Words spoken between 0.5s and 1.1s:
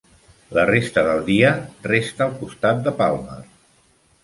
La resta